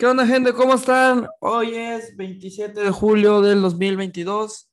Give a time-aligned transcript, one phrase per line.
[0.00, 0.54] ¿Qué onda, gente?
[0.54, 1.28] ¿Cómo están?
[1.40, 4.72] Hoy es 27 de julio del 2022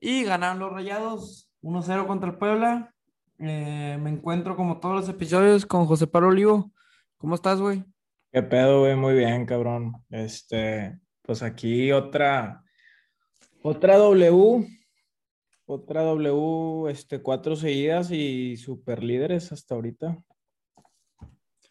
[0.00, 2.92] y ganaron los Rayados 1-0 contra el Puebla.
[3.38, 6.72] Eh, me encuentro como todos los episodios con José Pablo Olivo.
[7.18, 7.84] ¿Cómo estás, güey?
[8.32, 8.96] ¿Qué pedo, güey?
[8.96, 9.92] Muy bien, cabrón.
[10.10, 12.64] Este, pues aquí otra,
[13.62, 14.66] otra W,
[15.66, 20.18] otra W, este, cuatro seguidas y super líderes hasta ahorita.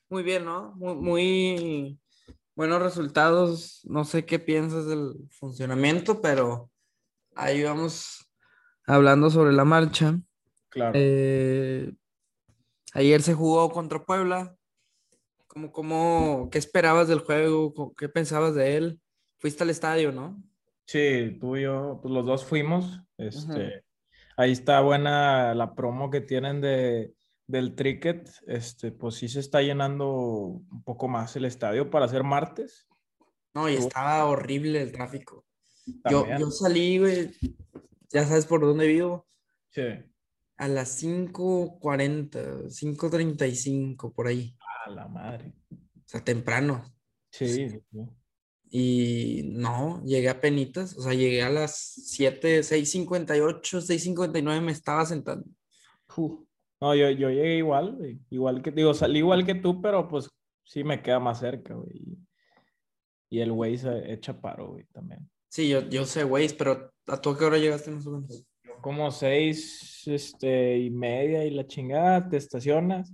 [0.08, 0.74] Muy bien, ¿no?
[0.78, 2.00] Muy, muy
[2.58, 3.82] buenos resultados.
[3.86, 6.72] No sé qué piensas del funcionamiento, pero
[7.36, 8.28] ahí vamos
[8.86, 10.20] hablando sobre la marcha.
[10.70, 10.92] Claro.
[10.96, 11.94] Eh,
[12.94, 14.56] ayer se jugó contra Puebla.
[15.46, 17.94] ¿Cómo, cómo, ¿Qué esperabas del juego?
[17.96, 19.00] ¿Qué pensabas de él?
[19.38, 20.42] Fuiste al estadio, ¿no?
[20.86, 23.00] Sí, tú y yo, pues los dos fuimos.
[23.18, 23.84] Este,
[24.36, 27.14] ahí está buena la promo que tienen de,
[27.48, 28.30] del Tricket.
[28.46, 32.88] Este, pues sí se está llenando un poco más el estadio para hacer martes.
[33.54, 35.46] No, y estaba horrible el tráfico.
[36.10, 37.32] Yo, yo salí, güey,
[38.12, 39.26] ya sabes por dónde vivo,
[39.70, 39.84] Sí.
[40.58, 44.56] a las 5.40, 5.35, por ahí.
[44.86, 45.54] A la madre.
[45.72, 46.84] O sea, temprano.
[47.32, 47.80] Sí.
[48.70, 55.06] Y no, llegué a penitas, o sea, llegué a las 7, 6.58, 6.59 me estaba
[55.06, 55.46] sentando.
[56.16, 56.47] Uf.
[56.80, 58.20] No, yo, yo llegué igual, güey.
[58.30, 60.30] Igual que, digo, salí igual que tú, pero pues
[60.64, 62.18] sí me queda más cerca, güey.
[63.30, 65.30] Y el güey se echa paro, güey, también.
[65.50, 68.46] Sí, yo, yo sé, güey, pero ¿a tú a qué hora llegaste más o menos?
[68.64, 73.14] Yo como seis, este, y media y la chingada, te estacionas.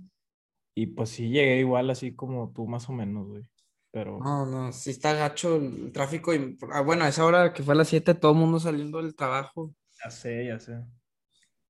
[0.74, 3.48] Y pues sí llegué igual así como tú más o menos, güey.
[3.92, 6.34] Pero No, no, sí está gacho el tráfico.
[6.34, 9.00] Y, ah, bueno, a esa hora que fue a las 7, todo el mundo saliendo
[9.00, 9.72] del trabajo.
[10.04, 10.74] ya sé, ya sé.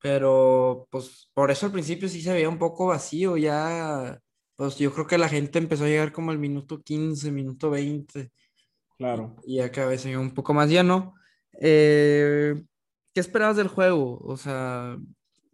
[0.05, 3.39] Pero, pues, por eso al principio sí se veía un poco vacío.
[3.39, 4.21] Ya,
[4.55, 8.31] pues yo creo que la gente empezó a llegar como al minuto 15, minuto 20.
[8.99, 9.35] Claro.
[9.47, 11.15] Y cada vez se un poco más lleno.
[11.59, 12.55] Eh,
[13.15, 14.19] ¿qué esperabas del juego?
[14.19, 14.99] O sea,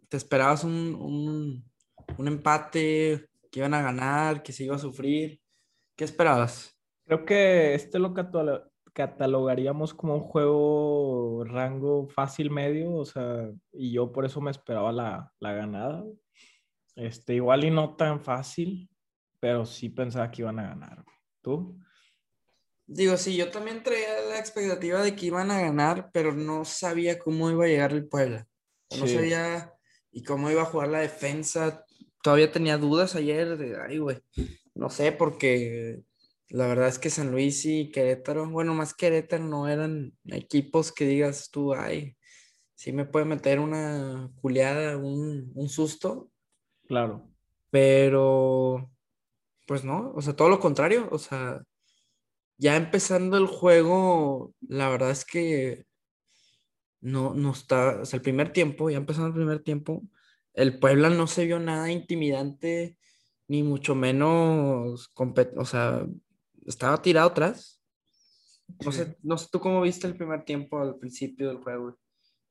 [0.09, 1.63] ¿te esperabas un, un,
[2.17, 5.39] un empate, que iban a ganar, que se iba a sufrir?
[5.95, 6.77] ¿Qué esperabas?
[7.05, 7.99] Creo que este
[8.93, 14.91] catalogaríamos como un juego rango fácil medio, o sea, y yo por eso me esperaba
[14.91, 16.03] la, la ganada.
[16.95, 18.89] Este, igual y no tan fácil,
[19.39, 21.03] pero sí pensaba que iban a ganar.
[21.41, 21.79] ¿Tú?
[22.85, 27.17] Digo, sí, yo también traía la expectativa de que iban a ganar, pero no sabía
[27.17, 28.45] cómo iba a llegar el Puebla.
[28.99, 29.15] No Sí.
[29.15, 29.73] sabía
[30.11, 31.85] y cómo iba a jugar la defensa.
[32.21, 34.19] Todavía tenía dudas ayer de, ay, güey,
[34.75, 36.01] no sé, porque
[36.51, 41.05] la verdad es que San Luis y Querétaro, bueno, más Querétaro no eran equipos que
[41.05, 42.17] digas tú, ay,
[42.75, 46.29] sí me puede meter una culiada, un, un susto,
[46.87, 47.27] Claro.
[47.69, 48.91] pero
[49.65, 51.63] pues no, o sea, todo lo contrario, o sea,
[52.57, 55.85] ya empezando el juego, la verdad es que
[56.99, 60.03] no, no está, o sea, el primer tiempo, ya empezando el primer tiempo,
[60.53, 62.97] el Puebla no se vio nada intimidante,
[63.47, 65.09] ni mucho menos,
[65.55, 66.05] o sea,
[66.65, 67.81] estaba tirado atrás.
[68.85, 71.97] No sé, no sé tú cómo viste el primer tiempo al principio del juego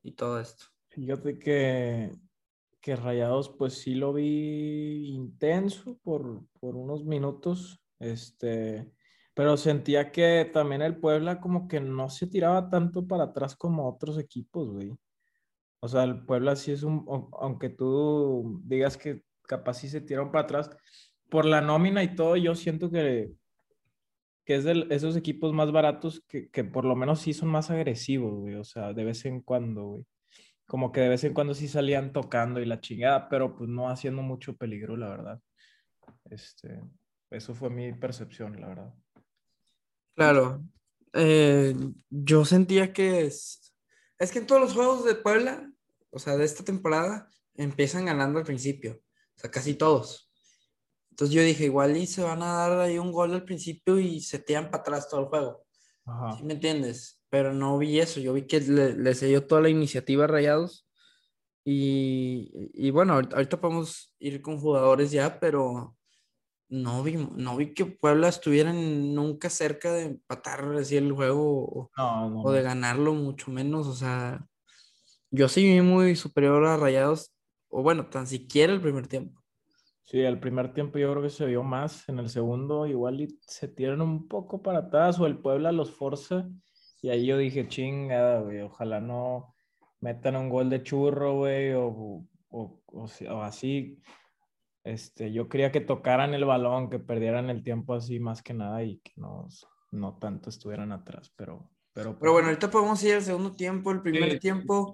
[0.03, 0.65] y todo esto.
[0.89, 2.11] Fíjate que,
[2.79, 8.91] que Rayados, pues sí lo vi intenso por, por unos minutos, este,
[9.33, 13.89] pero sentía que también el Puebla como que no se tiraba tanto para atrás como
[13.89, 14.93] otros equipos, güey.
[15.79, 20.01] O sea, el Puebla sí es un, au- aunque tú digas que capaz sí se
[20.01, 20.69] tiraron para atrás,
[21.29, 23.31] por la nómina y todo, yo siento que,
[24.55, 28.33] es de esos equipos más baratos que, que por lo menos sí son más agresivos,
[28.39, 28.55] güey.
[28.55, 30.05] O sea, de vez en cuando, güey
[30.71, 33.89] como que de vez en cuando sí salían tocando y la chingada, pero pues no
[33.89, 35.41] haciendo mucho peligro, la verdad.
[36.29, 36.81] Este,
[37.29, 38.93] eso fue mi percepción, la verdad.
[40.15, 40.63] Claro,
[41.11, 41.75] eh,
[42.09, 43.75] yo sentía que es,
[44.17, 45.69] es que en todos los juegos de Puebla,
[46.09, 49.01] o sea, de esta temporada, empiezan ganando al principio,
[49.35, 50.30] o sea, casi todos.
[51.11, 54.21] Entonces yo dije, igual y se van a dar ahí un gol al principio y
[54.21, 55.65] se tiran para atrás todo el juego.
[56.05, 56.37] Ajá.
[56.37, 57.21] ¿Sí me entiendes?
[57.29, 60.87] Pero no vi eso, yo vi que le, le cedió toda la iniciativa a Rayados.
[61.63, 65.95] Y, y bueno, ahorita, ahorita podemos ir con jugadores ya, pero
[66.71, 71.91] no vi, no vi que Puebla estuviera nunca cerca de empatar así el juego o,
[71.97, 73.87] No, no, o de ganarlo, mucho menos.
[73.87, 74.47] O sea,
[75.29, 77.33] yo sí vi muy superior a Rayados,
[77.69, 79.40] o bueno, tan siquiera el primer tiempo.
[80.03, 83.67] Sí, el primer tiempo yo creo que se vio más, en el segundo igual se
[83.67, 86.49] tiran un poco para atrás o el Puebla los forza
[87.01, 89.55] y ahí yo dije, chingada, güey, ojalá no
[90.01, 91.87] metan un gol de churro, güey, o,
[92.49, 93.99] o, o o así.
[94.83, 98.83] Este, yo quería que tocaran el balón, que perdieran el tiempo así más que nada
[98.83, 101.69] y que nos, no tanto estuvieran atrás, pero...
[101.93, 104.93] Pero, pero bueno, ahorita podemos ir al segundo tiempo, el primer tiempo.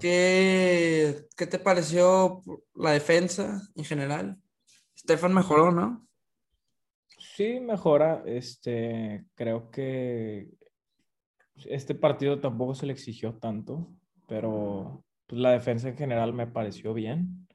[0.00, 2.42] ¿Qué, ¿Qué te pareció
[2.74, 4.38] la defensa en general?
[4.96, 6.08] Stefan mejoró, ¿no?
[7.18, 8.22] Sí, mejora.
[8.26, 10.48] Este, creo que
[11.66, 13.88] este partido tampoco se le exigió tanto,
[14.26, 17.46] pero pues, la defensa en general me pareció bien.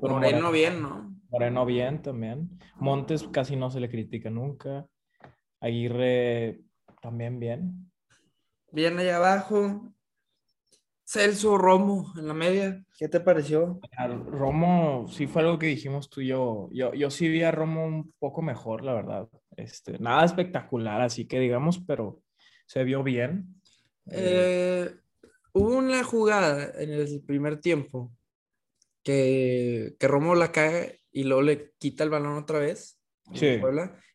[0.00, 1.12] Moreno, bien, ¿no?
[1.28, 2.58] Moreno bien también.
[2.76, 4.86] Montes casi no se le critica nunca.
[5.60, 6.60] Aguirre
[7.00, 7.90] también bien.
[8.76, 9.90] Bien allá abajo.
[11.02, 13.80] Celso Romo en la media, ¿qué te pareció?
[14.26, 16.68] Romo sí fue algo que dijimos tú y yo.
[16.72, 16.92] yo.
[16.92, 19.28] Yo sí vi a Romo un poco mejor, la verdad.
[19.56, 22.20] Este, nada espectacular, así que digamos, pero
[22.66, 23.62] se vio bien.
[24.10, 24.94] Eh,
[25.54, 28.12] hubo una jugada en el primer tiempo
[29.02, 33.00] que, que Romo la cae y luego le quita el balón otra vez.
[33.32, 33.58] Sí.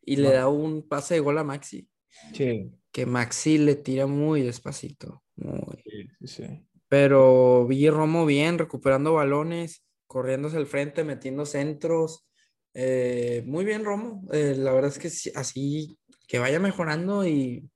[0.06, 1.90] y le da un pase de gol a Maxi.
[2.32, 2.72] Sí.
[2.92, 5.24] Que Maxi le tira muy despacito.
[5.36, 5.82] Muy.
[5.84, 6.68] Sí, sí, sí.
[6.88, 12.28] Pero vi Romo bien, recuperando balones, corriéndose al frente, metiendo centros.
[12.74, 14.28] Eh, muy bien, Romo.
[14.34, 15.98] Eh, la verdad es que así
[16.28, 17.70] que vaya mejorando y,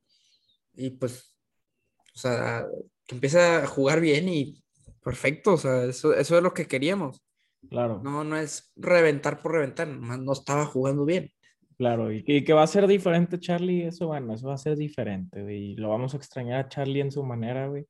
[0.74, 1.36] y pues,
[2.14, 2.66] o sea,
[3.06, 4.62] que empiece a jugar bien y
[5.02, 5.54] perfecto.
[5.54, 7.22] O sea, eso, eso es lo que queríamos.
[7.70, 8.02] Claro.
[8.04, 11.32] No, no es reventar por reventar, no estaba jugando bien.
[11.78, 15.42] Claro, y, que va a ser diferente Charlie, eso bueno, eso va a ser diferente,
[15.54, 17.86] y lo vamos a extrañar a Charlie en su manera, güey.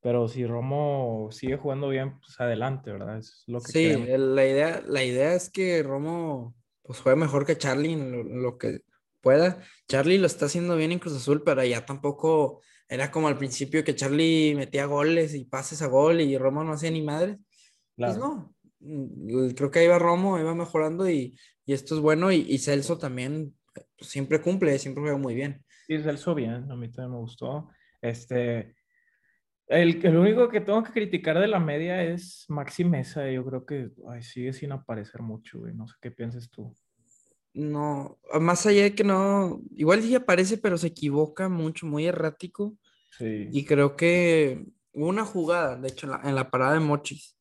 [0.00, 3.18] Pero si Romo sigue jugando bien, pues adelante, ¿verdad?
[3.18, 7.58] es lo que sí, la idea, la idea es que Romo pues juegue mejor que
[7.58, 8.82] Charlie en lo, que
[9.20, 9.60] pueda.
[9.88, 13.82] Charlie lo está haciendo bien en Cruz Azul, pero ya tampoco era como al principio
[13.82, 17.38] que Charlie metía goles y pases a gol y Romo no hacía ni madre.
[17.96, 22.30] Pues no, mm, creo que ahí va Romo, iba mejorando y, y, esto es bueno
[22.32, 25.64] y, y Celso también pues, siempre cumple, siempre juega muy bien.
[25.86, 27.68] Sí, Celso bien, a mí también me gustó.
[28.02, 28.74] Este,
[29.68, 33.30] el, el, único que tengo que criticar de la media es Maxi Mesa.
[33.30, 33.90] Yo creo que
[34.20, 35.74] sigue sin aparecer mucho, güey.
[35.74, 36.74] No sé qué piensas tú.
[37.56, 42.76] No, más allá de que no, igual sí aparece, pero se equivoca mucho, muy errático.
[43.12, 43.48] Sí.
[43.50, 47.35] Y creo que hubo una jugada, de hecho, en la, parada de Mochis,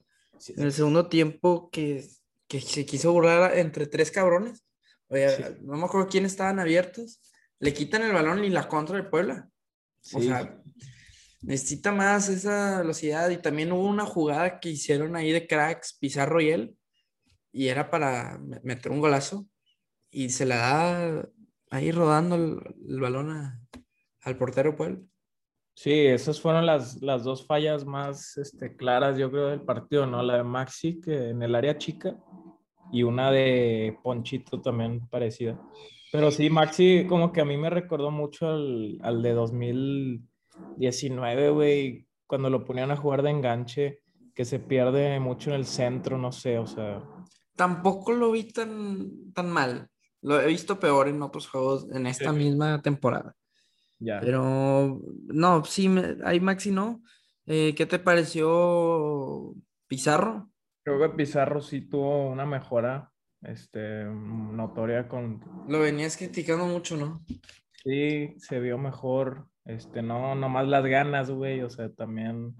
[0.47, 2.07] en el segundo tiempo, que,
[2.47, 4.63] que, se quiso burlar entre tres cabrones.
[5.07, 7.21] Oye, no me acuerdo quiénes estaban abiertos.
[7.59, 9.49] Le quitan el balón y la contra de Puebla.
[10.13, 10.61] O sea,
[11.41, 16.41] necesita más esa velocidad y también hubo una jugada que hicieron ahí de cracks Pizarro
[16.41, 16.77] y él
[17.51, 19.47] y era para meter un golazo
[20.11, 21.29] y se la da
[21.69, 23.61] ahí rodando el, balón
[24.21, 24.99] al portero Puebla.
[25.75, 30.23] Sí, esas fueron las, las dos fallas más este, claras, yo creo, del partido, ¿no?
[30.23, 32.17] La de Maxi, que en el área chica,
[32.91, 35.59] y una de Ponchito también parecida.
[36.13, 40.23] Pero sí, Maxi como que a mí me recordó mucho al, al de 2000,
[40.77, 43.99] 19, güey, cuando lo ponían a jugar de enganche,
[44.33, 47.03] que se pierde mucho en el centro, no sé, o sea.
[47.55, 49.89] Tampoco lo vi tan, tan mal.
[50.21, 53.35] Lo he visto peor en otros juegos en esta misma temporada.
[53.99, 54.19] Ya.
[54.19, 55.89] Pero no, sí,
[56.23, 57.01] ahí Maxi no.
[57.45, 59.53] Eh, ¿Qué te pareció
[59.87, 60.49] Pizarro?
[60.83, 63.11] Creo que Pizarro sí tuvo una mejora
[63.41, 65.41] este, notoria con...
[65.67, 67.23] Lo venías criticando mucho, ¿no?
[67.83, 69.47] Sí, se vio mejor.
[69.65, 71.61] Este, no, nomás las ganas, güey.
[71.61, 72.55] O sea, también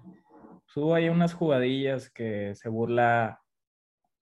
[0.66, 3.42] subo ahí unas jugadillas que se burla,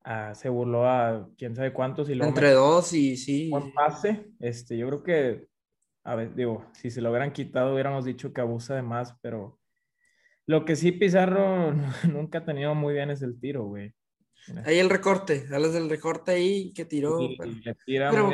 [0.04, 3.50] a, se burló a quién sabe cuántos y luego Entre dos y sí.
[3.50, 4.32] Buen pase.
[4.40, 5.48] Este, yo creo que,
[6.04, 9.60] a ver, digo, si se lo hubieran quitado, hubiéramos dicho que abusa de más, pero
[10.46, 11.74] lo que sí Pizarro
[12.12, 13.94] nunca ha tenido muy bien es el tiro, güey.
[14.66, 17.18] Ahí el recorte, hablas del recorte ahí que tiró.
[17.86, 18.30] pero,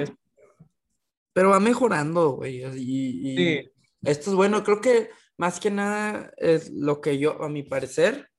[1.32, 2.64] pero, va mejorando, güey.
[2.64, 3.70] Y, Sí
[4.04, 8.30] esto es bueno, creo que más que nada es lo que yo, a mi parecer,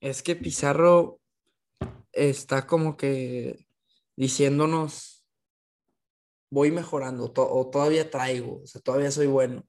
[0.00, 1.20] es que Pizarro
[2.12, 3.66] está como que
[4.16, 5.17] diciéndonos,
[6.50, 9.64] voy mejorando, o todavía traigo, o sea, todavía soy bueno.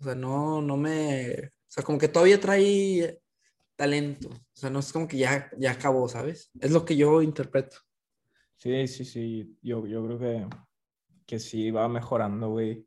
[0.00, 3.20] O sea, no, no me, o sea, como que todavía trae
[3.76, 4.28] talento.
[4.28, 6.50] O sea, no es como que ya, ya acabó, ¿sabes?
[6.60, 7.76] Es lo que yo interpreto.
[8.56, 10.46] Sí, sí, sí, yo, yo creo que,
[11.26, 12.86] que sí va mejorando, güey.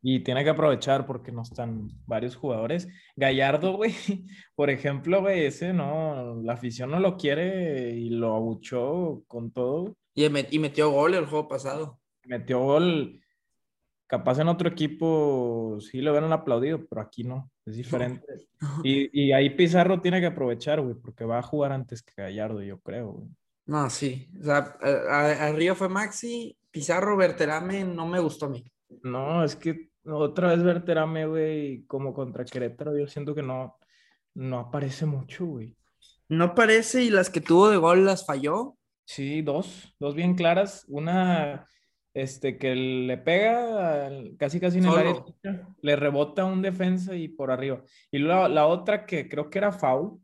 [0.00, 2.86] Y tiene que aprovechar porque no están varios jugadores.
[3.16, 3.92] Gallardo, güey,
[4.54, 9.96] por ejemplo, güey, ese no, la afición no lo quiere y lo abuchó con todo.
[10.14, 11.98] Y, y metió gol el juego pasado.
[12.28, 13.20] Metió gol.
[14.06, 18.48] Capaz en otro equipo sí lo hubieran aplaudido, pero aquí no, es diferente.
[18.82, 22.62] Y, y, ahí Pizarro tiene que aprovechar, güey, porque va a jugar antes que Gallardo,
[22.62, 23.28] yo creo, güey.
[23.66, 24.30] No, sí.
[24.40, 24.78] O sea,
[25.40, 28.64] arriba fue Maxi, Pizarro, Berterame, no me gustó a mí.
[29.02, 33.78] No, es que otra vez Verterame, güey, como contra Querétaro, yo siento que no,
[34.34, 35.76] no aparece mucho, güey.
[36.28, 38.76] No aparece y las que tuvo de gol las falló.
[39.04, 40.84] Sí, dos, dos bien claras.
[40.88, 41.66] Una,
[42.14, 45.24] este, que le pega casi casi en el área,
[45.80, 47.82] le rebota un defensa y por arriba.
[48.10, 50.20] Y la, la otra que creo que era foul.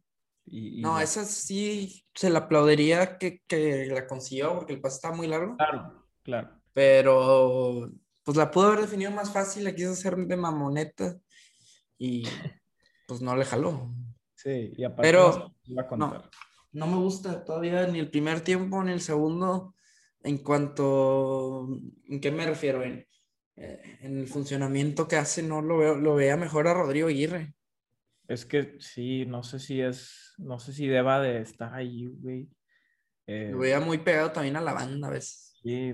[0.47, 5.17] Y, no, esa sí se la aplaudiría que, que la consiguió porque el pase estaba
[5.17, 5.57] muy largo.
[5.57, 6.61] Claro, claro.
[6.73, 7.91] Pero
[8.25, 11.17] pues la pudo haber definido más fácil, la quiso hacer de mamoneta
[11.99, 12.26] y
[13.07, 13.95] pues no le jaló.
[14.35, 15.55] Sí, y aparte Pero
[15.97, 16.23] no,
[16.73, 19.74] no me gusta todavía ni el primer tiempo ni el segundo
[20.25, 21.69] en cuanto,
[22.09, 22.83] ¿en qué me refiero?
[22.83, 23.07] En,
[23.57, 27.54] eh, en el funcionamiento que hace, no lo veo, lo veía mejor a Rodrigo Aguirre.
[28.26, 32.49] Es que sí, no sé si es, no sé si deba de estar ahí, güey.
[33.26, 35.59] Eh, lo veía muy pegado también a la banda a veces.
[35.62, 35.93] Sí,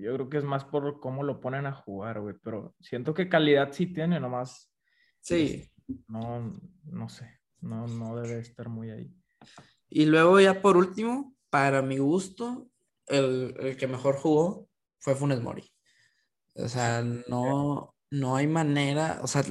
[0.00, 3.28] yo creo que es más por cómo lo ponen a jugar, güey, pero siento que
[3.28, 4.72] calidad sí tiene, nomás.
[5.20, 5.70] Sí.
[6.08, 9.12] No, no sé, no, no debe estar muy ahí.
[9.90, 12.69] Y luego ya por último, para mi gusto,
[13.10, 15.70] el, el que mejor jugó fue Funes Mori.
[16.54, 19.44] O sea, no, no hay manera, o sea,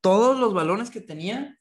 [0.00, 1.58] todos los balones que tenía,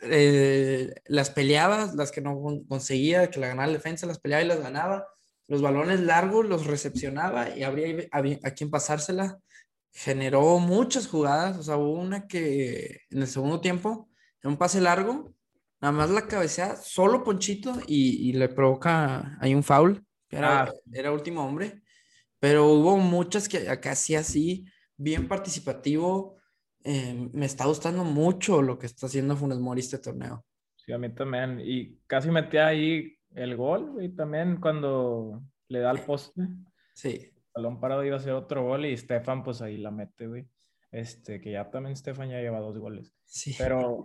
[0.00, 4.48] eh, las peleaba, las que no conseguía, que la ganaba la defensa, las peleaba y
[4.48, 5.06] las ganaba
[5.52, 8.08] los balones largos los recepcionaba y habría
[8.42, 9.38] a quien pasársela.
[9.92, 14.08] Generó muchas jugadas, o sea, hubo una que en el segundo tiempo,
[14.42, 15.34] en un pase largo,
[15.82, 20.72] nada más la cabecea solo Ponchito y, le provoca ahí un foul, era, ah.
[20.92, 21.82] era último hombre,
[22.38, 24.64] pero hubo muchas que acá sí así,
[24.96, 26.38] bien participativo.
[26.84, 30.44] Eh, me está gustando mucho lo que está haciendo Funes Mori este torneo.
[30.76, 31.60] Sí, a mí también.
[31.60, 36.42] Y casi metí ahí el gol, güey, también cuando le da el poste.
[36.94, 37.32] Sí.
[37.54, 40.46] balón parado iba a ser otro gol y Stefan, pues ahí la mete, güey.
[40.90, 43.14] Este, que ya también Stefan ya lleva dos goles.
[43.24, 43.54] Sí.
[43.56, 44.04] Pero,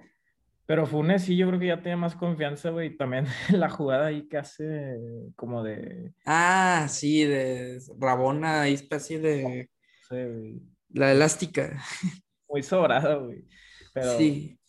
[0.68, 2.96] pero Funes sí, yo creo que ya tiene más confianza, güey.
[2.96, 4.98] También la jugada ahí que hace
[5.36, 6.14] como de.
[6.26, 9.72] Ah, sí, de Rabona, ahí especie de.
[10.08, 10.62] Sí, güey.
[10.90, 11.82] La elástica.
[12.50, 13.46] Muy sobrada, güey.
[13.94, 14.18] Pero...
[14.18, 14.60] Sí.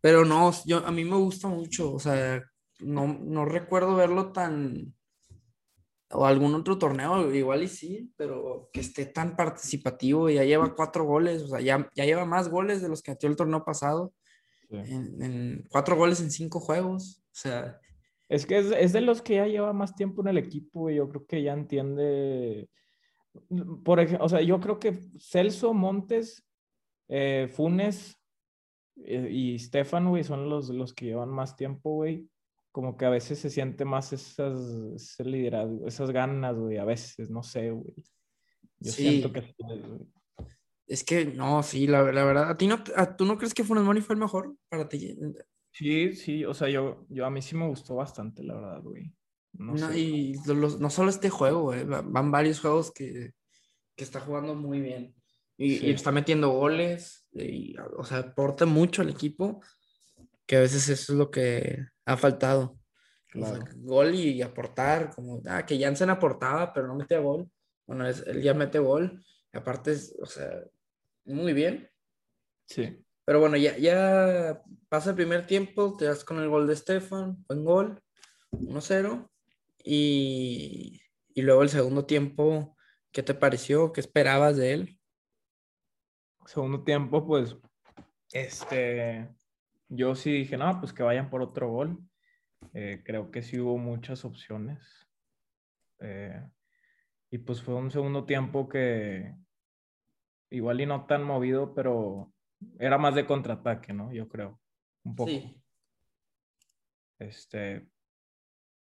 [0.00, 2.40] Pero no, yo, a mí me gusta mucho, o sea,
[2.78, 4.94] no, recuerdo verlo tan,
[6.10, 11.04] o algún otro torneo, igual y sí, pero que esté tan participativo, ya lleva cuatro
[11.04, 14.12] goles, o sea, ya, ya lleva más goles de los que metió el torneo pasado,
[14.70, 17.80] en, cuatro goles en cinco juegos, o sea...
[18.28, 21.08] Es que es, de los que ya lleva más tiempo en el equipo, y yo
[21.08, 22.68] creo que ya entiende,
[23.84, 26.44] por ejemplo, o sea, yo creo que Celso, Montes,
[27.08, 28.16] eh, Funes
[28.96, 32.28] eh, y Stefan, güey, son los, los que llevan más tiempo, güey
[32.76, 34.60] como que a veces se siente más esas,
[34.94, 37.94] ese liderazgo, esas ganas, güey, a veces, no sé, güey.
[38.80, 39.56] Yo siento que
[40.86, 42.82] es que no, sí, la, la, verdad, ¿a ti no,
[43.16, 45.18] ¿tú no crees que Funes Mori fue el mejor para ti?
[45.72, 49.12] Sí, sí, o sea, yo, yo a mí sí me gustó bastante, la verdad, güey.
[49.52, 53.32] No, y no solo este juego, güey, van varios juegos que,
[53.96, 55.14] que está jugando muy bien.
[55.56, 59.62] Y, y, está metiendo goles, y, o sea, aporta mucho al equipo,
[60.46, 62.78] que a veces eso es lo que ha faltado.
[63.76, 67.50] gol y, aportar, como ah, que Jansen aportaba, pero no metía gol.
[67.86, 69.22] Bueno, él ya mete gol.
[69.52, 70.50] Y aparte, o sea,
[71.26, 71.90] muy bien.
[72.66, 73.04] Sí.
[73.24, 77.44] Pero bueno, ya, ya pasa el primer tiempo, te das con el gol de Stefan,
[77.48, 78.02] buen gol,
[78.52, 79.28] 1-0.
[79.84, 81.02] Y,
[81.34, 82.76] y luego el segundo tiempo,
[83.12, 83.92] ¿qué te pareció?
[83.92, 85.00] ¿Qué esperabas de él?
[86.46, 87.56] Segundo tiempo, pues,
[88.32, 89.28] este,
[89.88, 91.98] yo sí dije, no, pues que vayan por otro gol.
[92.72, 95.06] Eh, creo que sí hubo muchas opciones.
[96.00, 96.42] Eh,
[97.30, 99.34] y pues fue un segundo tiempo que
[100.50, 102.32] igual y no tan movido, pero
[102.78, 104.12] era más de contraataque, ¿no?
[104.12, 104.60] Yo creo.
[105.04, 105.30] Un poco.
[105.30, 105.62] Sí.
[107.18, 107.86] Este,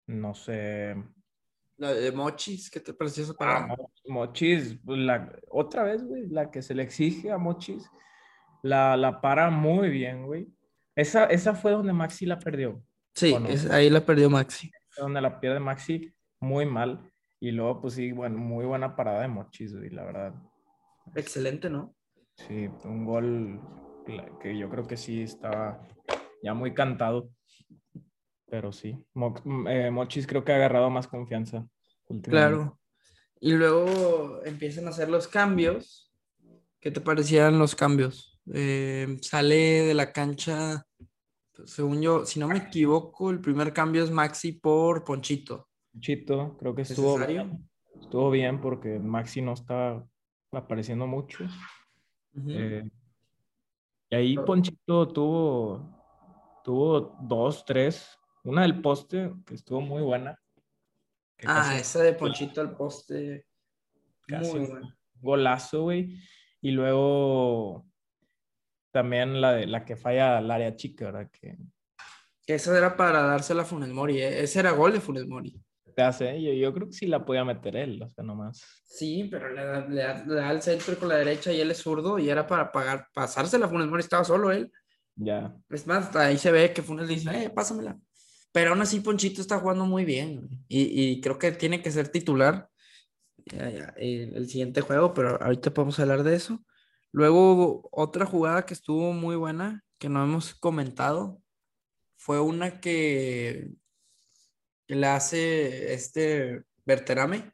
[0.07, 0.95] no sé.
[1.77, 3.75] La de Mochis, ¿qué te pareció esa para ah,
[4.07, 7.89] Mochis, pues, la, otra vez, güey, la que se le exige a Mochis,
[8.63, 10.48] la, la para muy bien, güey.
[10.95, 12.81] Esa, esa fue donde Maxi la perdió.
[13.13, 13.36] Sí,
[13.72, 14.72] ahí la perdió Maxi.
[14.98, 17.12] Donde la pierde Maxi muy mal.
[17.41, 20.34] Y luego, pues sí, bueno, muy buena parada de Mochis, y la verdad.
[21.14, 21.96] Excelente, ¿no?
[22.36, 23.62] Sí, un gol
[24.42, 25.88] que yo creo que sí estaba
[26.42, 27.30] ya muy cantado.
[28.48, 28.98] Pero sí,
[29.68, 31.68] eh, Mochis creo que ha agarrado más confianza.
[32.24, 32.80] Claro.
[33.40, 36.14] Y luego empiezan a hacer los cambios.
[36.80, 38.40] ¿Qué te parecían los cambios?
[38.54, 40.86] Eh, sale de la cancha,
[41.66, 45.68] según yo, si no me equivoco, el primer cambio es Maxi por Ponchito.
[45.92, 47.68] Ponchito, creo que estuvo bien.
[48.00, 50.06] Estuvo bien porque Maxi no estaba
[50.56, 51.46] apareciendo mucho.
[52.48, 52.90] Eh,
[54.10, 54.36] y ahí.
[54.36, 58.18] Ponchito tuvo, tuvo dos, tres.
[58.44, 60.32] Una del poste, que estuvo muy buena.
[60.32, 63.46] ah, casi- esa de Ponchito al poste.
[64.28, 64.98] casi Muy buena.
[65.22, 66.20] golazo, güey.
[66.62, 67.86] Y luego
[68.92, 71.30] también la, de, la que falla al área chica, ¿verdad?
[71.32, 71.58] Que
[72.46, 74.20] Que esa era para dársela a Funes Mori.
[74.22, 74.44] ¿eh?
[74.44, 75.60] Ese era gol de Funes Mori.
[75.96, 78.62] Te hace, yo, yo creo que sí la podía meter él, o sea, nomás.
[78.86, 81.72] Sí, pero le da, le da- le da al centro con la derecha y él
[81.72, 84.02] es zurdo y era para pagar, pasársela a Funes Mori.
[84.02, 84.72] Estaba solo él.
[85.16, 85.56] Ya.
[85.70, 87.98] Es más, ahí se ve que Funes le dice, eh, pásamela.
[88.52, 90.50] Pero aún así Ponchito está jugando muy bien.
[90.68, 92.70] Y, y creo que tiene que ser titular
[93.46, 96.64] ya, ya, el, el siguiente juego, pero ahorita podemos hablar de eso.
[97.12, 101.42] Luego hubo otra jugada que estuvo muy buena, que no hemos comentado,
[102.18, 103.72] fue una que,
[104.88, 107.51] que le hace este Berterame.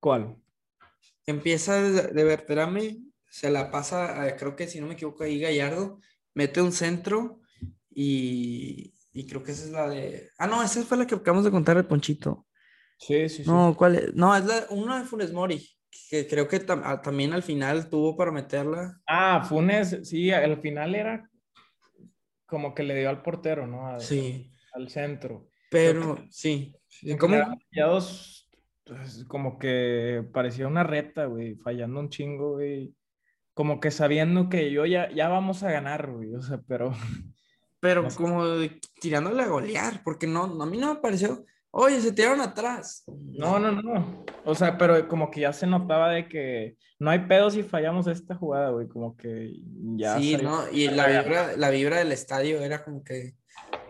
[0.00, 0.36] ¿Cuál?
[1.26, 2.98] Empieza de, Berterame,
[3.30, 6.00] se la pasa, a- creo que si no me equivoco, ahí Gallardo,
[6.34, 7.40] mete un centro
[7.90, 10.30] y, y creo que esa es la de...
[10.38, 12.46] Ah, no, esa fue la que acabamos de contar el Ponchito.
[12.98, 13.50] Sí, sí, sí.
[13.50, 14.14] No, ¿cuál es?
[14.14, 15.66] No, es la, una de Funes Mori,
[16.10, 19.00] que creo que tam- ah, también al final tuvo para meterla.
[19.06, 21.30] Ah, Funes, sí, al final era
[22.46, 23.98] como que le dio al portero, ¿no?
[23.98, 25.48] Sí, al centro.
[25.70, 26.74] pero sí.
[27.18, 27.36] ¿Cómo?
[27.72, 28.48] Rayados,
[28.84, 32.94] pues, como que parecía una reta, güey, fallando un chingo, güey.
[33.54, 36.92] Como que sabiendo que yo ya, ya vamos a ganar, güey, o sea, pero
[37.80, 41.44] Pero no como de- tirándole a golear, porque no, no, a mí no me pareció.
[41.70, 43.04] Oye, se tiraron atrás.
[43.06, 44.24] no, no, no.
[44.44, 48.06] O sea, pero como que ya se notaba de que no hay pedo si fallamos
[48.06, 49.52] esta jugada, güey, como que
[49.96, 50.18] ya.
[50.18, 53.34] Sí, no, y la vibra, la vibra del estadio era como que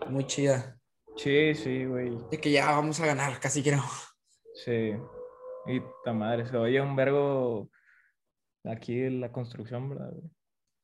[0.09, 0.79] muy chida.
[1.15, 2.17] Sí, sí, güey.
[2.29, 3.83] De que ya vamos a ganar, casi creo.
[4.53, 4.93] Sí.
[5.67, 7.69] Y ta madre, se oye un vergo
[8.63, 10.11] aquí en la construcción, ¿verdad?
[10.11, 10.29] güey?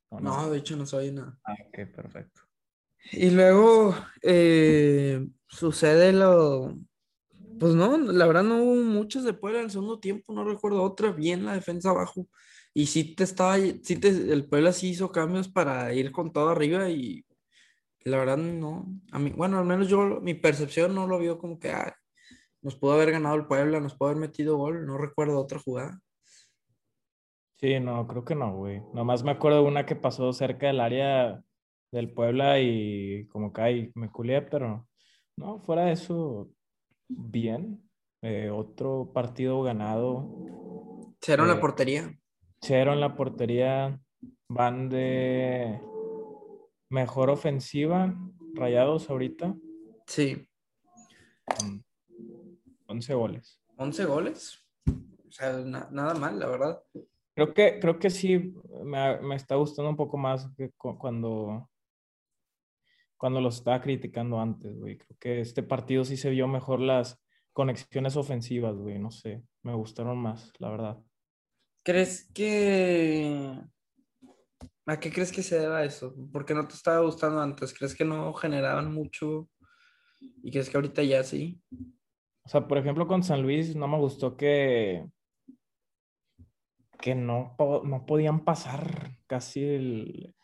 [0.10, 1.38] ¿O No, de hecho no soy nada.
[1.44, 2.42] Ah, ok, perfecto.
[3.12, 6.78] Y luego eh, sucede lo.
[7.60, 10.82] Pues no, la verdad no hubo muchas de Puebla en el segundo tiempo, no recuerdo
[10.82, 12.28] otra, bien la defensa abajo.
[12.74, 16.50] Y sí te estaba, sí te, el Puebla sí hizo cambios para ir con todo
[16.50, 17.24] arriba y
[18.06, 18.86] la verdad no.
[19.12, 21.96] A mí, bueno, al menos yo, mi percepción no lo vio como que ah,
[22.62, 26.00] nos pudo haber ganado el Puebla, nos pudo haber metido gol, no recuerdo otra jugada.
[27.60, 28.82] Sí, no, creo que no, güey.
[28.94, 31.42] Nomás me acuerdo de una que pasó cerca del área
[31.92, 34.88] del Puebla y como que ahí me culié, pero
[35.38, 36.50] no, fuera de eso,
[37.08, 37.88] bien.
[38.24, 40.28] Eh, otro partido ganado.
[41.22, 42.20] Cero en la Eh, portería.
[42.62, 44.00] Cero en la portería.
[44.48, 45.80] Van de
[46.92, 48.14] mejor ofensiva,
[48.54, 49.56] rayados ahorita,
[50.06, 50.46] Sí,
[51.58, 51.84] con
[52.88, 53.60] 11 goles.
[53.78, 54.60] 11 goles.
[54.88, 56.84] O sea, na- nada mal, la verdad.
[57.34, 61.70] Creo que, creo que sí me, me está gustando un poco más que cu- cuando,
[63.16, 64.98] cuando los estaba criticando antes, güey.
[64.98, 67.18] Creo que este partido sí se vio mejor las
[67.54, 69.00] conexiones ofensivas, güey.
[69.00, 71.02] No sé, me gustaron más, la verdad.
[71.84, 73.58] ¿Crees que...
[74.86, 76.14] ¿A qué crees que se deba eso?
[76.32, 77.74] ¿Por qué no te estaba gustando antes?
[77.74, 79.50] ¿Crees que no generaban mucho?
[80.44, 81.62] ¿Y crees que ahorita ya sí?
[82.44, 85.06] O sea, por ejemplo, con San Luis no me gustó que,
[87.00, 90.36] que no, no podían pasar casi el-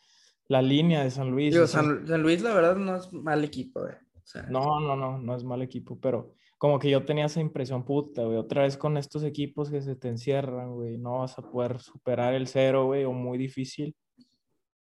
[0.47, 1.53] la línea de San Luis.
[1.53, 3.81] Digo, o sea, San, San Luis la verdad no es mal equipo.
[3.81, 7.41] O sea, No, no, no, no es mal equipo, pero como que yo tenía esa
[7.41, 8.37] impresión puta, güey.
[8.37, 12.33] Otra vez con estos equipos que se te encierran, güey, no vas a poder superar
[12.33, 13.95] el cero, güey, o muy difícil.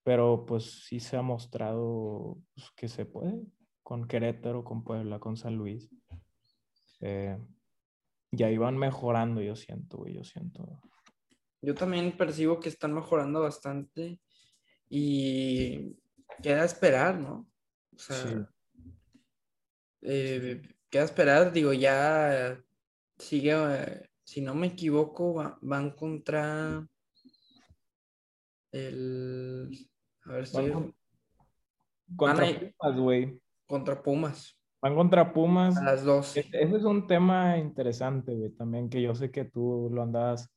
[0.05, 3.43] Pero pues sí se ha mostrado pues, que se puede
[3.83, 5.91] con Querétaro, con Puebla, con San Luis.
[7.01, 7.39] Eh,
[8.31, 10.81] ya iban mejorando, yo siento, yo siento.
[11.63, 14.21] Yo también percibo que están mejorando bastante
[14.91, 15.97] y
[16.43, 17.49] queda esperar, ¿no?
[17.95, 18.35] O sea, Sí.
[20.03, 22.63] eh, queda esperar, digo, ya
[23.19, 26.87] sigue, eh, si no me equivoco, va- van contra
[28.73, 29.71] el,
[30.27, 30.95] a ver, Van con-
[32.17, 33.41] Contra Pumas, güey.
[33.67, 35.77] contra Pumas, Van contra Pumas.
[35.77, 36.37] a las dos.
[36.37, 40.51] Ese es un tema interesante, güey, también que yo sé que tú lo andabas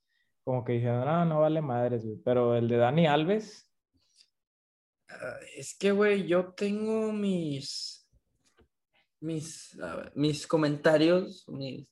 [0.43, 3.63] como que diciendo, no, no vale madres, güey, pero el de Dani Alves,
[5.10, 8.06] Ah, Es que, güey, yo tengo mis,
[9.21, 11.88] mis, ver, mis comentarios, mis,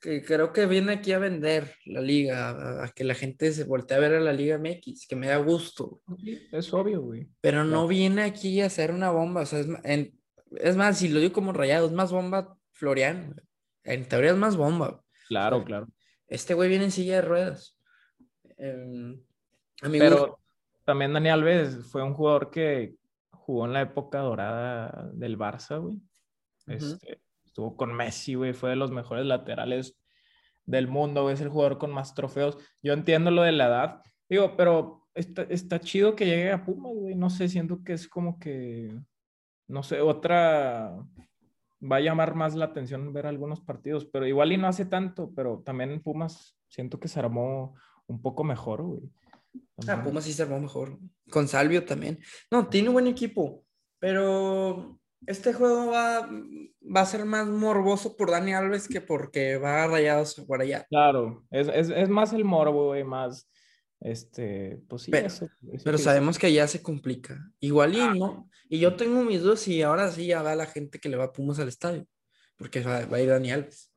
[0.00, 3.64] que creo que viene aquí a vender la liga, a, a que la gente se
[3.64, 6.00] voltee a ver a la Liga MX, que me da gusto,
[6.52, 7.28] es obvio, güey.
[7.40, 7.88] pero no Claro.
[7.88, 10.14] viene aquí a hacer una bomba, o sea, es, en-
[10.56, 13.46] es más, si lo digo como rayado, es más bomba Florian, güey.
[13.96, 15.88] en teoría es más bomba, Claro, claro.
[16.26, 17.76] Este güey viene en silla de ruedas.
[18.56, 19.20] Em,
[19.82, 20.38] a mi Pero
[20.84, 22.94] también Dani Alves fue un jugador que
[23.30, 25.96] jugó en la época dorada del Barça, güey.
[26.66, 29.98] Este, estuvo con Messi, güey, fue de los mejores laterales
[30.66, 32.58] del mundo, güey, es el jugador con más trofeos.
[32.82, 36.92] Yo entiendo lo de la edad, digo, pero está, está chido que llegue a Pumas,
[36.94, 37.14] güey.
[37.14, 38.94] No sé, siento que es como que,
[39.66, 40.94] no sé, otra,
[41.82, 45.32] va a llamar más la atención ver algunos partidos, pero igual y no hace tanto,
[45.34, 47.74] pero también en Pumas siento que se armó
[48.06, 49.10] un poco mejor, güey.
[49.88, 50.02] Ah.
[50.04, 50.98] Pumas sí se armó mejor.
[51.30, 52.18] Con Salvio también.
[52.50, 53.64] No, tiene un buen equipo,
[53.98, 59.84] pero este juego va, va a ser más morboso por Dani Alves que porque va
[59.84, 60.86] a Rayados a jugar allá.
[60.88, 63.50] Claro, es, es, es más el morbo, güey, más,
[64.00, 67.38] este, pues sí, Pero- sabemos que allá se complica.
[67.60, 68.48] Igual y no.
[68.68, 71.24] Y yo tengo mis dudas y ahora sí ya va la gente que le va
[71.24, 72.06] a Pumas al estadio.
[72.56, 73.92] Porque va, va a ir Dani Alves.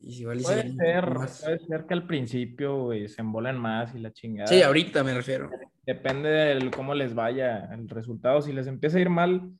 [0.00, 1.42] Y igual y se Puede poco ser, más.
[1.44, 4.48] puede ser que al principio, güey, se embolen más y la chingada.
[4.48, 5.48] Sí, ahorita me refiero.
[5.86, 8.42] Depende de cómo les vaya el resultado.
[8.42, 9.52] Si les empieza a ir mal,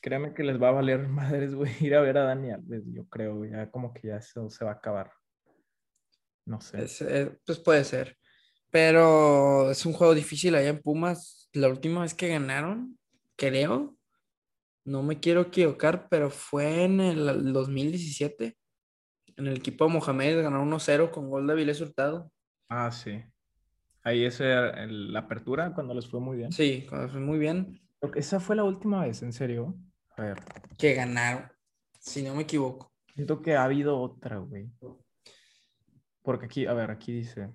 [0.00, 3.06] créeme que les va a valer madres, güey, ir a ver a Dani Alves, yo
[3.08, 5.12] creo, ya como que ya eso se va a acabar.
[6.44, 6.84] No sé.
[6.84, 8.16] Es, eh, pues puede ser.
[8.70, 11.48] Pero es un juego difícil allá en Pumas.
[11.52, 12.98] La última vez que ganaron,
[13.36, 13.96] creo,
[14.84, 18.56] no me quiero equivocar, pero fue en el, el 2017.
[19.36, 22.30] En el equipo de Mohamed ganaron 1-0 con gol de Avilés Hurtado.
[22.68, 23.22] Ah, sí.
[24.02, 26.52] Ahí es el- la apertura cuando les fue muy bien.
[26.52, 27.80] Sí, cuando fue muy bien.
[28.14, 29.74] Esa fue la última vez, en serio.
[30.16, 30.38] A ver,
[30.78, 31.50] Que ganaron,
[31.98, 32.92] si no me equivoco.
[33.14, 34.70] siento que ha habido otra, güey.
[36.22, 37.52] Porque aquí, a ver, aquí dice.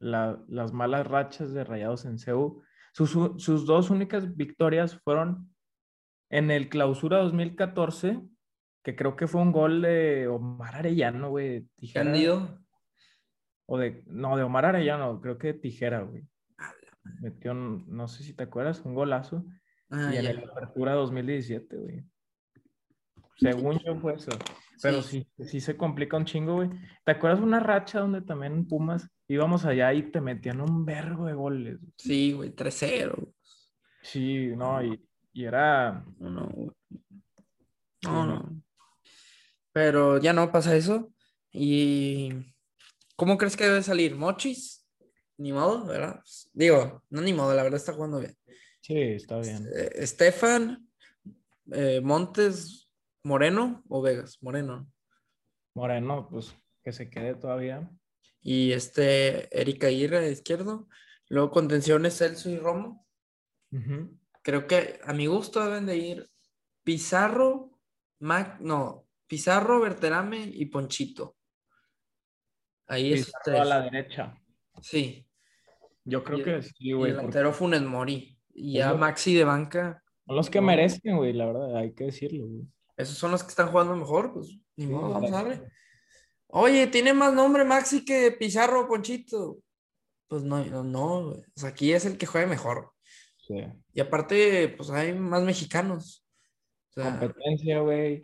[0.00, 2.62] la- las malas rachas de Rayados en CEU.
[2.92, 5.52] Sus, dos únicas victorias fueron
[6.30, 8.20] en el Clausura 2014,
[8.84, 11.66] que creo que fue un gol de Omar Arellano, güey.
[11.76, 12.04] Tijera.
[12.04, 12.60] Candido.
[13.66, 16.24] O de, no, de Omar Arellano, creo que de Tijera, güey.
[17.20, 19.44] Metió, no sé si te acuerdas, un golazo.
[19.90, 22.04] Ah, y en el Apertura 2017, güey.
[23.36, 24.30] Según yo fue eso.
[24.82, 25.26] Pero Sí.
[25.36, 26.70] sí, sí se complica un chingo, güey.
[27.04, 31.34] ¿Te acuerdas una racha donde también Pumas íbamos allá y te metían un vergo de
[31.34, 31.78] goles?
[31.96, 33.32] Sí, güey, 3-0.
[34.02, 36.04] Sí, no, y, y era...
[36.18, 36.70] No, no, güey.
[38.04, 38.26] No.
[38.26, 38.62] no.
[39.72, 41.12] Pero ya no pasa eso.
[41.52, 42.30] ¿Y
[43.16, 44.14] cómo crees que debe salir?
[44.14, 44.77] ¿Mochis?
[45.38, 46.16] Ni modo, ¿verdad?
[46.16, 48.36] Pues, Digo, no ni modo, la verdad está jugando bien.
[48.80, 49.68] Sí, está bien.
[49.74, 50.88] Eh, Estefan,
[51.72, 52.90] eh, Montes,
[53.22, 54.90] Moreno o Vegas, Moreno.
[55.74, 57.88] Moreno, pues que se quede todavía.
[58.40, 60.88] Y este, Erika Aguirre de izquierdo.
[61.28, 63.06] Luego contenciones Celso y Romo.
[64.42, 66.30] Creo que a mi gusto deben de ir
[66.82, 67.78] Pizarro,
[68.20, 71.36] Mac, no, Pizarro, Berterame y Ponchito.
[72.86, 74.34] Ahí es Pizarro a la derecha.
[74.80, 75.27] Sí.
[76.08, 77.10] Yo creo Y que sí, güey.
[77.10, 78.38] el porque delantero Funes Mori.
[78.54, 80.02] Y lo- Maxi de banca.
[80.26, 80.66] Son los que no.
[80.66, 82.66] merecen, güey, la verdad, hay que decirlo, güey.
[82.96, 84.32] Esos son los que están jugando mejor.
[84.32, 85.62] Pues ni Sí, modo, vamos a darle.
[86.48, 89.58] Oye, tiene más nombre Maxi que Pizarro Ponchito.
[90.28, 91.24] Pues no, no, no.
[91.30, 91.40] güey.
[91.40, 92.90] O sea, aquí es el que juega mejor.
[93.46, 93.64] Sí.
[93.92, 96.26] Y aparte, pues hay más mexicanos.
[96.90, 98.22] O sea, Competencia, güey.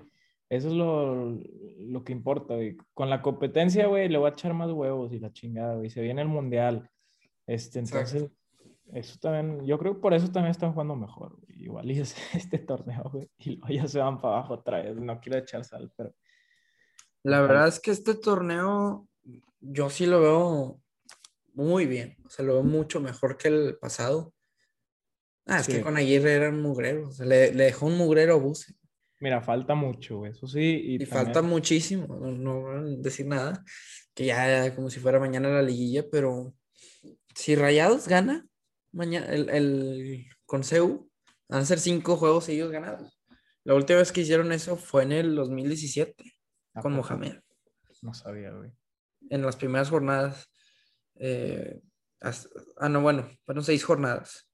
[0.50, 1.38] Eso es lo,
[1.78, 2.76] lo que importa, güey.
[2.92, 5.88] Con la competencia, güey, le voy a echar más huevos y la chingada, güey.
[5.90, 6.90] Se viene el mundial.
[7.46, 8.16] Este, Exacto.
[8.16, 8.38] entonces,
[8.92, 11.62] eso también, yo creo que por eso también están jugando mejor, güey.
[11.62, 13.30] Igual y es este torneo, güey.
[13.38, 14.96] Y luego ya se van para abajo otra vez.
[14.96, 16.14] No quiero echar sal, pero.
[17.22, 19.08] La verdad es que este torneo
[19.60, 20.80] yo sí lo veo
[21.54, 22.16] muy bien.
[22.26, 24.34] O sea, lo veo mucho mejor que el pasado.
[25.46, 25.72] Ah, es Sí.
[25.72, 27.08] que con Aguirre era un mugrero.
[27.08, 28.74] O sea, le, le dejó un mugrero a Buse.
[29.20, 30.26] Mira, falta mucho.
[30.26, 30.60] Eso sí.
[30.60, 32.06] Y, Y también- falta muchísimo.
[32.08, 33.64] No, no voy a decir nada.
[34.14, 36.54] Que ya como si fuera mañana la liguilla, pero
[37.34, 38.46] si Rayados gana
[38.92, 41.10] mañana el, el con CEU,
[41.48, 43.20] van a ser cinco juegos seguidos ganados.
[43.64, 46.14] La última vez que hicieron eso fue en el 2017
[46.74, 46.92] ¿A con?
[46.92, 47.40] Mohamed.
[48.02, 48.70] No sabía, güey.
[49.30, 50.50] en las primeras jornadas.
[51.16, 51.80] eh,
[52.20, 54.50] hasta- ah, no, bueno, fueron seis jornadas.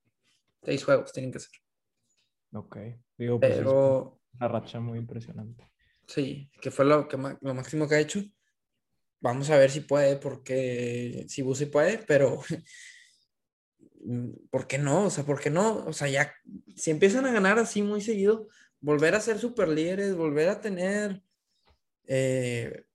[0.63, 1.51] Seis juegos tienen que ser.
[2.53, 2.77] Ok.
[3.17, 5.69] Digo, pues es Pero una racha muy impresionante.
[6.07, 8.21] sí, que fue lo, que, lo máximo que ha hecho.
[9.21, 12.41] Vamos a ver si puede, porque si Busi puede, pero
[14.03, 15.05] mm, ¿por qué no?
[15.05, 15.85] O sea, ¿por qué no?
[15.85, 16.33] O sea, ya,
[16.75, 18.47] si empiezan a ganar así muy seguido,
[18.79, 21.21] volver a ser super líderes, volver a tener,
[22.07, 22.85] eh,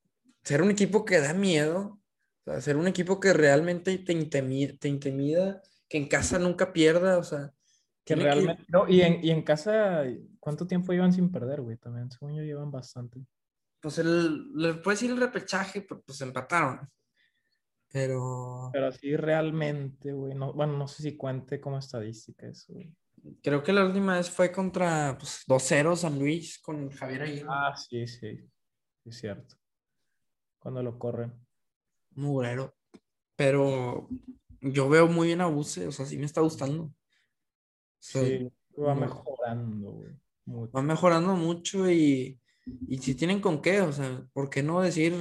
[0.43, 2.01] ser un equipo que da miedo,
[2.45, 6.73] o sea, ser un equipo que realmente te intimida, te intimida, que en casa nunca
[6.73, 7.53] pierda, o sea,
[8.05, 8.65] Que realmente.
[8.69, 10.05] No, y, en, y en casa,
[10.41, 11.77] ¿cuánto tiempo llevan sin perder, güey?
[11.77, 13.25] También, según yo, llevan bastante.
[13.87, 16.91] Pues el, le puedes decir el repechaje, pero pues empataron.
[17.93, 20.35] Pero Pero así realmente, güey.
[20.35, 22.93] No, bueno, no sé si cuente como estadística eso, güey.
[23.45, 27.47] creo que la última vez fue contra pues, 2-0 San Luis con Javier Aguirre.
[27.49, 28.39] Ah, sí, sí.
[28.39, 29.55] Sí, Es cierto.
[30.59, 31.33] Cuando lo corren.
[32.17, 32.75] Mugrero.
[33.37, 34.09] Pero
[34.63, 36.83] yo veo muy bien a Buse, o sea, sí me está gustando.
[36.87, 36.93] O
[38.01, 40.11] sea, Sí, va mejorando, güey.
[40.75, 42.41] Va mejorando mucho y,
[42.89, 45.15] y si tienen con qué, o sea, ¿por qué no decir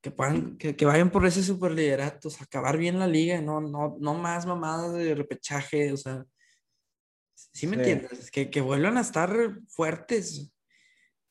[0.00, 3.60] que, puedan, que, que vayan por ese superliderato, o sea, acabar bien la liga, no,
[3.60, 6.24] no, no más mamadas de repechaje, o sea,
[7.34, 7.90] ¿sí me Sí.
[7.90, 8.30] entiendes?
[8.30, 9.32] Que, que vuelvan a estar
[9.68, 10.52] fuertes,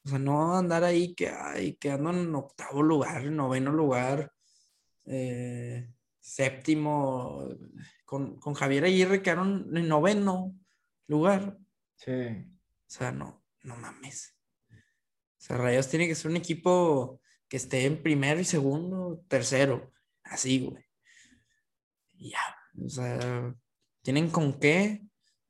[0.06, 4.32] o sea, no andar ahí que, ay, quedando en octavo lugar, noveno lugar,
[5.06, 5.90] eh,
[6.20, 7.48] séptimo,
[8.06, 10.56] con, con Javier Aguirre quedaron en noveno
[11.08, 11.58] lugar.
[11.96, 12.12] Sí.
[12.12, 14.38] O sea, no, no mames.
[15.58, 19.92] Rayados tiene que ser un equipo que esté en primero y segundo, tercero.
[20.24, 20.84] Así, güey.
[22.14, 22.40] Ya.
[22.84, 23.54] O sea,
[24.02, 25.02] tienen con qué.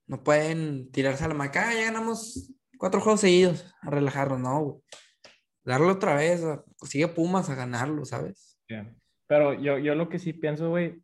[0.08, 1.70] No pueden tirarse a la maca.
[1.70, 3.74] "Ah, ya ganamos cuatro juegos seguidos.
[3.82, 4.82] A relajarnos, no, güey.
[5.64, 6.42] Darle otra vez.
[6.82, 8.60] Sigue Pumas a ganarlo, ¿sabes?
[9.28, 11.02] Pero yo, yo lo que sí pienso, güey,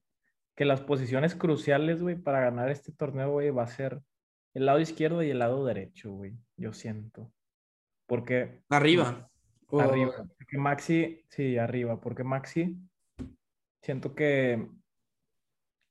[0.55, 4.01] que las posiciones cruciales, güey, para ganar este torneo, güey, va a ser
[4.53, 6.36] el lado izquierdo y el lado derecho, güey.
[6.55, 7.31] Yo siento.
[8.08, 9.30] Porque Arriba.
[9.70, 10.13] O- arriba.
[10.38, 12.00] Porque Maxi, sí, arriba.
[12.00, 12.78] Porque Maxi,
[13.82, 14.67] siento que,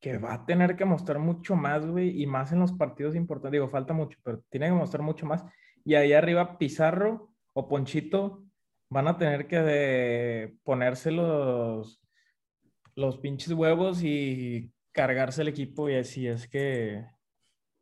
[0.00, 3.52] que va a tener que mostrar mucho más, güey, y más en los partidos importantes.
[3.52, 5.44] Digo, falta mucho, pero tiene que mostrar mucho más.
[5.85, 8.42] Y ahí arriba, Pizarro o Ponchito
[8.88, 12.00] van a tener que de, ponerse los,
[12.94, 17.05] los pinches huevos y cargarse el equipo y así es que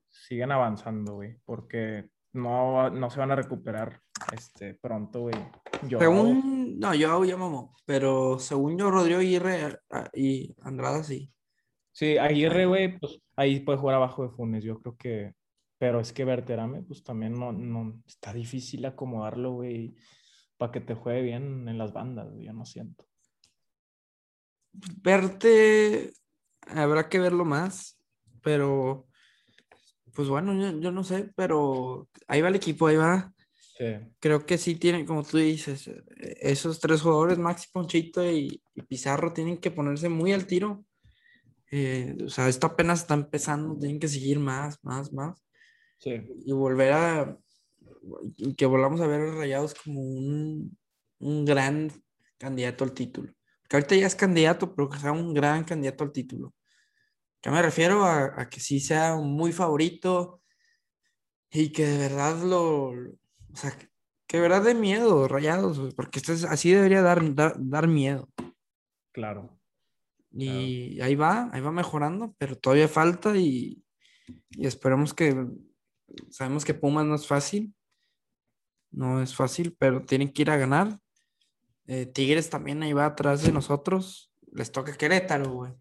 [0.08, 4.00] siguen avanzando, güey, porque no, no se van a recuperar
[4.32, 5.36] este, pronto, güey.
[5.88, 6.78] Yo, Según.
[6.78, 7.74] No, yo ya mamó.
[7.84, 11.32] Pero según yo, Rodrigo Aguirre ah, y Andrada sí.
[11.92, 15.34] Sí, Aguirre, güey, pues ahí puede jugar abajo de Funes, yo creo que,
[15.78, 19.94] pero es que Berterame, pues también no, no, está difícil acomodarlo, güey,
[20.56, 23.06] para que te juegue bien en las bandas, güey, yo no siento.
[24.72, 26.12] Verte,
[26.66, 27.96] habrá que verlo más,
[28.42, 29.06] pero
[30.14, 33.32] pues bueno, yo, yo no sé, pero ahí va el equipo, ahí va.
[33.76, 33.84] Sí,
[34.20, 36.04] Creo que sí tienen, como tú dices, eh,
[36.40, 40.84] esos tres jugadores, Maxi Ponchito y, y Pizarro, tienen que ponerse muy al tiro.
[41.70, 45.44] Eh, o sea, esto apenas está empezando, tienen que seguir más, más, más.
[45.98, 46.12] sí,
[46.44, 47.36] Y volver a,
[48.36, 50.78] y que volvamos a ver a Rayados como un,
[51.18, 51.90] un gran
[52.38, 53.32] candidato al título.
[53.68, 56.54] Que ahorita ya es candidato, pero que sea un gran candidato al título.
[57.44, 58.06] ¿Qué me refiero?
[58.06, 60.40] A, a que sí sea muy favorito
[61.52, 63.70] y que de verdad lo, o sea,
[64.26, 68.30] que, de verdad de miedo, Rayados, porque esto es, así debería dar, dar, dar miedo.
[69.12, 69.60] claro.
[70.30, 73.84] Y ahí va, ahí va mejorando, pero todavía falta y,
[74.52, 75.46] y esperemos que,
[76.30, 77.74] sabemos que Pumas no es fácil,
[78.90, 80.98] no es fácil, pero tienen que ir a ganar.
[81.88, 85.74] Eh, Tigres también ahí va atrás de nosotros, les toca Querétaro, güey,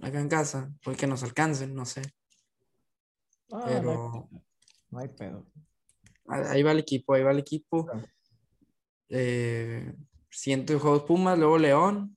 [0.00, 2.02] acá en casa, puede que nos alcancen, no sé,
[3.52, 4.28] Ah, pero
[4.90, 5.46] no hay pedo.
[6.26, 7.86] ahí va el equipo, ahí va el equipo.
[7.86, 8.06] Claro.
[9.08, 9.94] Eh,
[10.30, 12.16] siguiente juegos Pumas, luego León,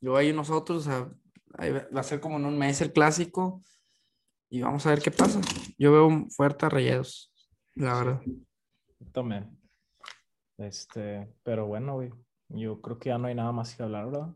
[0.00, 1.12] luego hay nosotros, o sea,
[1.58, 3.62] ahí va a ser como en un mes el clásico
[4.48, 5.40] y vamos a ver qué pasa.
[5.76, 7.32] Yo veo fuerte a Rayados,
[7.74, 8.22] la verdad.
[9.12, 9.58] También.
[10.56, 12.12] Este, pero bueno, güey,
[12.48, 14.32] yo creo que ya no hay nada más que hablar, ¿verdad?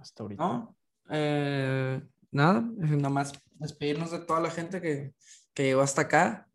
[0.00, 0.42] Hasta ahorita.
[0.42, 0.76] ¿No?
[1.10, 5.14] Eh, nada, nada más despedirnos de toda la gente que,
[5.54, 6.48] que llegó hasta acá.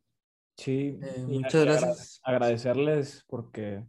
[0.58, 2.20] Sí, Eh, muchas gracias.
[2.24, 3.84] Agradecerles porque,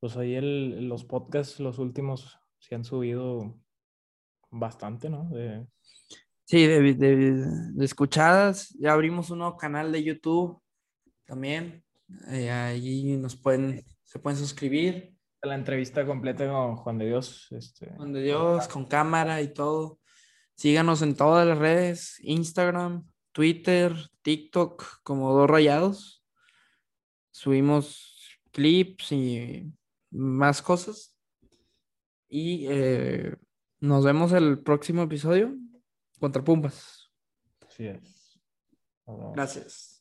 [0.00, 3.58] pues ahí el, los podcasts, los últimos, se han subido
[4.50, 5.28] bastante, ¿no?
[5.30, 5.66] De,
[6.46, 8.68] Sí, de, de- de escuchadas.
[8.78, 10.60] Ya abrimos un nuevo canal de YouTube
[11.24, 11.82] también.
[12.28, 15.13] Eh, ahí nos pueden, se pueden suscribir.
[15.44, 17.48] La entrevista completa con Juan de Dios.
[17.50, 20.00] Este, Juan de Dios, con cámara y todo.
[20.56, 26.24] Síganos en todas las redes, Instagram, Twitter, TikTok, como dos rayados.
[27.30, 29.72] Subimos clips y
[30.10, 31.18] más cosas.
[32.28, 33.36] Y eh,
[33.80, 35.56] nos vemos el próximo episodio
[36.20, 37.10] contra Pumas.
[37.66, 38.40] así es.
[39.06, 39.93] Gracias.